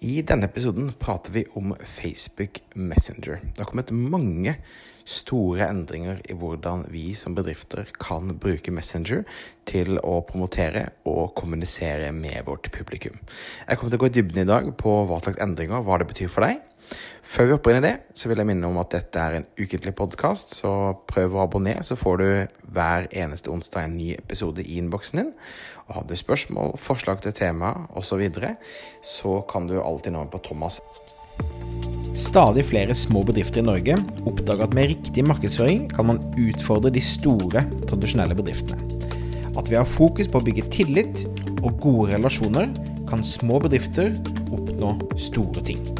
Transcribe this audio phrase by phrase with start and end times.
[0.00, 3.42] I denne episoden prater vi om Facebook Messenger.
[3.44, 4.54] Det har kommet mange
[5.04, 9.26] store endringer i hvordan vi som bedrifter kan bruke Messenger
[9.68, 13.18] til å promotere og kommunisere med vårt publikum.
[13.68, 16.08] Jeg kommer til å gå i dybden i dag på hva slags endringer, hva det
[16.14, 16.64] betyr for deg.
[17.30, 19.44] Før vi hopper inn i det, så vil jeg minne om at dette er en
[19.54, 20.70] ukentlig podkast, så
[21.06, 22.26] prøv å abonnere, så får du
[22.74, 25.30] hver eneste onsdag en ny episode i innboksen din.
[25.86, 28.56] Og har du spørsmål, forslag til tema osv., så, videre,
[29.06, 30.80] så kan du alltid nå på Thomas.
[32.18, 33.94] Stadig flere små bedrifter i Norge
[34.26, 38.82] oppdager at med riktig markedsføring kan man utfordre de store, tradisjonelle bedriftene.
[39.54, 41.24] At vi har fokus på å bygge tillit
[41.62, 42.70] og gode relasjoner,
[43.10, 44.14] kan små bedrifter
[44.50, 45.99] oppnå store ting.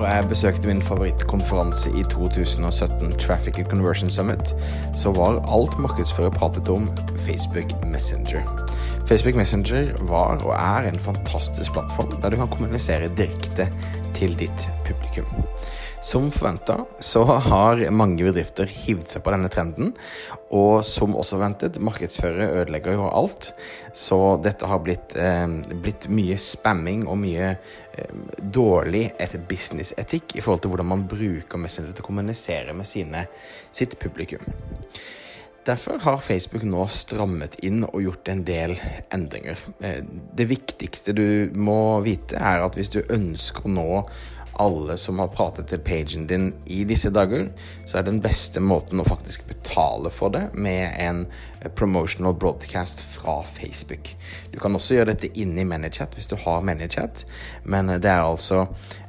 [0.00, 4.54] når jeg besøkte min favorittkonferanse i 2017, Traffic and Conversion Summit,
[4.96, 6.88] så var alt markedsfører pratet om
[7.26, 8.40] Facebook Messenger.
[9.08, 13.68] Facebook Messenger var og er en fantastisk plattform der du kan kommunisere direkte
[14.16, 15.28] til ditt publikum.
[16.02, 19.90] Som forventa så har mange bedrifter hivd seg på denne trenden,
[20.48, 23.50] og som også ventet, markedsførere ødelegger jo alt.
[23.92, 25.44] Så dette har blitt, eh,
[25.84, 29.10] blitt mye spamming og mye eh, dårlig
[29.48, 33.26] businessetikk i forhold til hvordan man bruker Messenger til å kommunisere med sine,
[33.70, 34.46] sitt publikum.
[35.68, 38.78] Derfor har Facebook nå strammet inn og gjort en del
[39.12, 39.60] endringer.
[39.84, 43.88] Eh, det viktigste du må vite, er at hvis du ønsker å nå
[44.60, 47.48] alle som har pratet til pagen din i disse dager,
[47.88, 51.22] så er den beste måten å faktisk betale for det med en
[51.60, 54.12] eh, promotional broadcast fra Facebook.
[54.52, 57.24] Du kan også gjøre dette inne i ManyChat hvis du har ManyChat,
[57.64, 58.66] men det er altså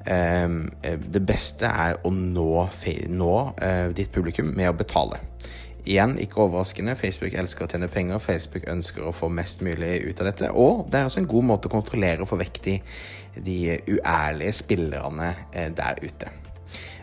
[0.07, 2.49] um, Det beste er å nå,
[3.11, 5.19] nå uh, ditt publikum med å betale.
[5.81, 6.93] Igjen, ikke overraskende.
[6.99, 8.21] Facebook elsker å tjene penger.
[8.21, 10.51] Facebook ønsker å få mest mulig ut av dette.
[10.53, 12.77] Og det er også en god måte å kontrollere og få vekk de,
[13.47, 13.57] de
[13.89, 16.29] uærlige spillerne eh, der ute.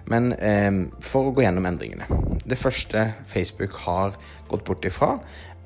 [0.08, 0.70] Men eh,
[1.04, 2.06] for å gå gjennom endringene.
[2.48, 4.16] Det første Facebook har
[4.48, 5.16] gått bort ifra,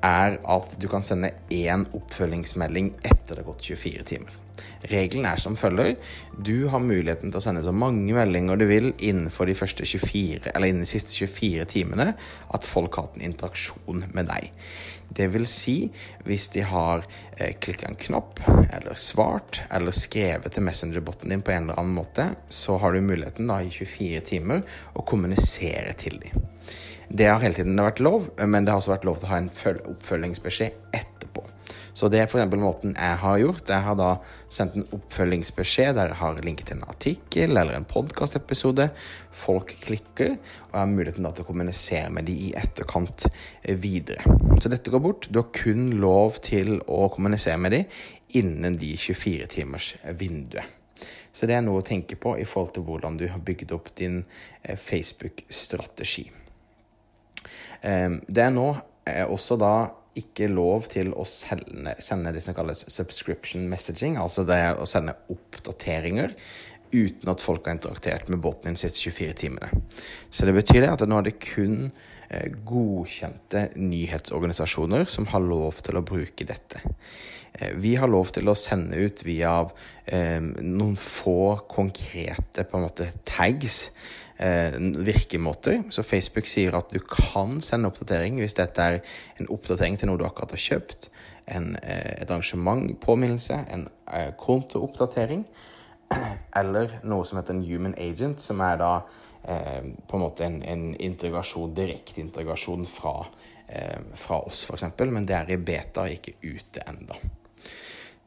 [0.03, 4.42] er at du kan sende én oppfølgingsmelding etter det har gått 24 timer.
[4.91, 5.95] Regelen er som følger.
[6.33, 10.69] Du har muligheten til å sende så mange meldinger du vil innenfor de 24, eller
[10.69, 12.13] innen de siste 24 timene
[12.53, 14.51] at folk har hatt en interaksjon med deg.
[15.13, 15.75] Det vil si,
[16.25, 17.03] hvis de har
[17.37, 18.39] eh, klikka en knapp,
[18.73, 23.03] eller svart, eller skrevet til messengerboten din på en eller annen måte, så har du
[23.05, 24.63] muligheten da i 24 timer
[24.97, 26.47] å kommunisere til dem.
[27.13, 29.43] Det har hele tiden vært lov, men det har også vært lov til å ha
[29.43, 29.51] en
[29.93, 30.82] oppfølgingsbeskjed.
[31.93, 32.55] Så det er f.eks.
[32.57, 33.69] måten jeg har gjort.
[33.69, 34.09] Jeg har da
[34.51, 38.89] sendt en oppfølgingsbeskjed der jeg har linket til en artikkel eller en podkastepisode.
[39.43, 43.27] Folk klikker, og jeg har muligheten da til å kommunisere med de i etterkant
[43.81, 44.25] videre.
[44.57, 45.29] Så dette går bort.
[45.29, 47.83] Du har kun lov til å kommunisere med de
[48.41, 50.79] innen de 24 timers vinduet.
[51.33, 53.89] Så det er noe å tenke på i forhold til hvordan du har bygd opp
[53.97, 54.21] din
[54.61, 56.27] eh, Facebook-strategi.
[57.81, 58.67] Ehm, det er nå
[59.09, 59.73] eh, også da
[60.19, 65.15] ikke lov til å sende, sende det som kalles subscription messaging, altså det å sende
[65.33, 66.35] oppdateringer
[66.93, 69.83] uten at folk har interagert med båten din de siste 24 timene.
[70.29, 71.87] Så det betyr det at nå er det kun
[72.29, 76.83] eh, godkjente nyhetsorganisasjoner som har lov til å bruke dette.
[77.57, 79.55] Eh, vi har lov til å sende ut via
[80.05, 83.87] eh, noen få konkrete måte tags
[84.43, 85.83] eh, virkemåter.
[85.89, 89.01] Så Facebook sier at du kan sende oppdatering hvis dette er
[89.39, 91.09] en oppdatering til noe du akkurat har kjøpt,
[91.55, 95.45] en, eh, et arrangement, påminnelse, en eh, kontooppdatering,
[96.61, 98.93] eller noe som heter en human agent, som er da
[99.47, 103.15] eh, på en måte en, en integrasjon, direkteintegrasjon fra,
[103.67, 107.19] eh, fra oss, f.eks., men det er i beta, ikke ute enda.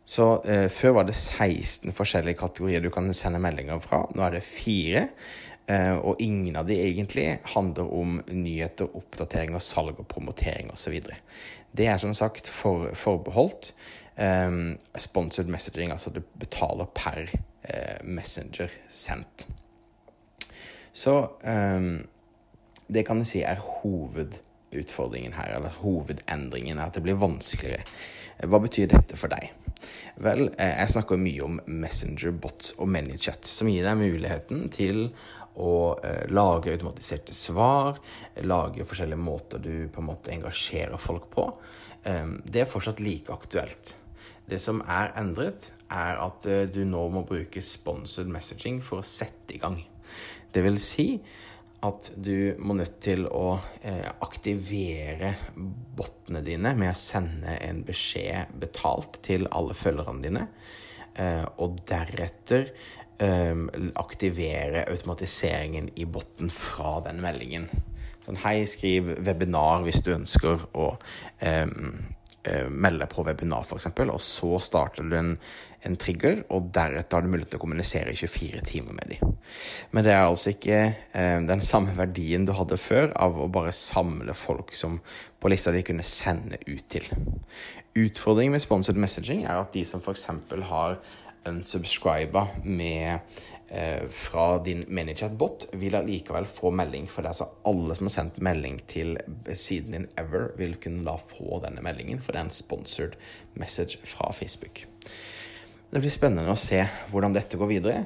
[0.06, 4.05] Så eh, Før var det 16 forskjellige kategorier du kan sende meldinger fra.
[4.14, 5.08] Nå er det fire.
[5.67, 11.01] Eh, og ingen av de egentlig handler om nyheter, oppdateringer, salg og promotering osv.
[11.77, 13.73] Det er som sagt for, forbeholdt
[14.17, 19.49] um, sponsored messaging, altså du betaler per uh, messenger sendt.
[20.93, 22.07] Så um,
[22.87, 27.83] det kan du si er hovedutfordringen her, eller hovedendringen, at det blir vanskeligere.
[28.47, 29.51] Hva betyr dette for deg?
[30.23, 35.11] Vel, eh, jeg snakker mye om Messenger, bots og ManyChat, som gir deg muligheten til
[35.56, 35.75] å
[36.05, 38.00] eh, lage automatiserte svar,
[38.44, 41.47] lage forskjellige måter du på en måte engasjerer folk på.
[42.05, 43.94] Eh, det er fortsatt like aktuelt.
[44.47, 49.06] Det som er endret, er at eh, du nå må bruke sponsored messaging for å
[49.06, 49.81] sette i gang.
[50.53, 51.08] Det vil si
[51.87, 58.55] at du må nødt til å eh, aktivere bottene dine med å sende en beskjed
[58.62, 60.47] betalt til alle følgerne dine,
[61.14, 62.70] eh, og deretter
[63.17, 67.71] aktivere automatiseringen i botten fra den meldingen.
[68.27, 70.89] Sånn hei, skriv webinar hvis du ønsker å
[71.39, 71.69] eh,
[72.43, 75.31] eh, melde på webinar, f.eks., og så starter du en,
[75.87, 79.37] en trigger, og deretter har du mulighet til å kommunisere i 24 timer med dem.
[79.95, 83.75] Men det er altså ikke eh, den samme verdien du hadde før av å bare
[83.77, 84.99] samle folk som
[85.39, 87.07] på lista de kunne sende ut til.
[87.97, 90.27] Utfordringen med sponsored messaging er at de som f.eks.
[90.73, 90.99] har
[91.48, 93.19] unsubscriba med
[93.69, 97.08] eh, fra din ManyChat-bot, vil allikevel få melding.
[97.10, 99.16] For det er altså alle som har sendt melding til
[99.54, 103.19] siden din ever, vil kunne da få denne meldingen, for det er en sponsored
[103.54, 104.87] message fra Facebook.
[105.90, 106.81] Det blir spennende å se
[107.12, 108.00] hvordan dette går videre.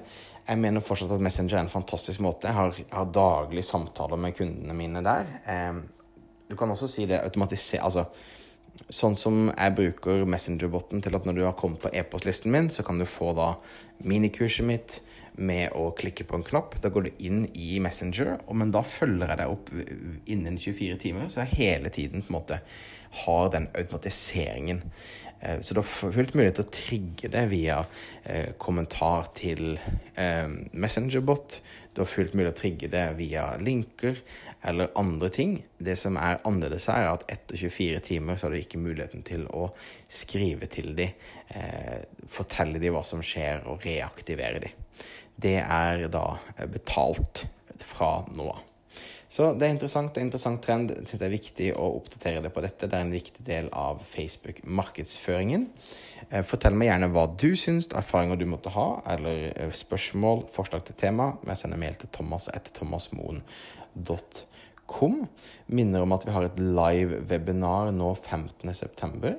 [0.50, 2.48] Jeg mener fortsatt at Messenger er en fantastisk måte.
[2.48, 5.32] Jeg har, jeg har daglig samtaler med kundene mine der.
[5.48, 5.80] Eh,
[6.50, 8.04] du kan også si det automatisert Altså
[8.88, 12.84] sånn som jeg bruker Messenger-botten til at når du har kommet på e-postlisten min, så
[12.86, 13.52] kan du få da
[14.06, 15.00] minikurset mitt
[15.40, 16.76] med å klikke på en knapp.
[16.82, 19.70] Da går du inn i Messenger, men da følger jeg deg opp
[20.30, 21.28] innen 24 timer.
[21.30, 22.60] Så jeg hele tiden på en måte
[23.24, 24.84] har den automatiseringen.
[25.40, 27.80] Eh, så du har fullt mulighet til å trigge det via
[28.24, 29.72] eh, kommentar til
[30.14, 31.60] eh, Messengerbot.
[31.94, 34.20] Du har fullt mulig å trigge det via linker
[34.68, 35.56] eller andre ting.
[35.78, 39.24] Det som er annerledes her, er at etter 24 timer så har du ikke muligheten
[39.26, 39.70] til å
[40.12, 41.16] skrive til dem,
[41.48, 44.88] eh, fortelle dem hva som skjer, og reaktivere dem.
[45.40, 46.26] Det er da
[46.68, 47.46] betalt
[47.80, 48.69] fra nå av.
[49.30, 50.10] Så det er interessant.
[50.10, 50.90] Det er interessant trend.
[50.90, 52.88] Det er viktig å oppdatere deg på dette.
[52.90, 55.68] Det er en viktig del av Facebook-markedsføringen.
[56.28, 60.84] Eh, fortell meg gjerne hva du syns, erfaringer du måtte ha, eller eh, spørsmål, forslag
[60.88, 61.26] til tema.
[61.46, 65.16] Jeg sender mail til thomas etter thomasmoen.com.
[65.78, 69.38] Minner om at vi har et live webinar nå 15.9.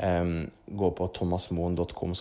[0.00, 2.14] Gå på thomasmoen.com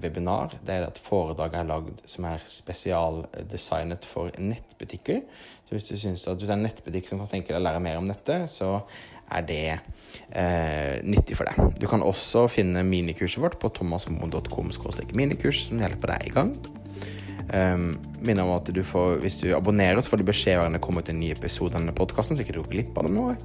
[0.00, 0.54] webinar.
[0.64, 5.20] Det er et foredrag jeg har lagd som er spesialdesignet for nettbutikker.
[5.66, 7.82] Så hvis du syns at du er en nettbutikk som kan tenke deg å lære
[7.82, 8.78] mer om nettet, så
[9.26, 11.76] er det eh, nyttig for deg.
[11.80, 14.70] Du kan også finne minikurset vårt på thomasmoen.com
[15.18, 16.54] minikurs, som hjelper deg i gang.
[17.54, 17.92] Um,
[18.26, 21.04] minner om at du får, hvis du abonnerer, så får du beskjed når det kommer
[21.04, 23.36] ut en ny episode av denne podkasten, så ikke du går glipp av noe.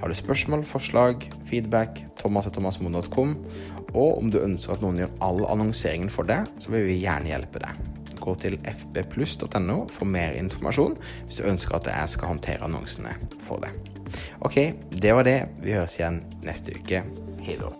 [0.00, 3.36] Har du spørsmål, forslag, feedback, thomas.thomasmoen.com.
[3.94, 7.32] Og om du ønsker at noen gjør all annonseringen for deg, så vil vi gjerne
[7.32, 7.80] hjelpe deg.
[8.20, 13.14] Gå til fbpluss.no for mer informasjon hvis du ønsker at jeg skal håndtere annonsene
[13.46, 13.78] for deg.
[14.44, 14.60] Ok,
[14.92, 15.40] det var det.
[15.64, 17.04] Vi høres igjen neste uke.
[17.46, 17.72] Hei da.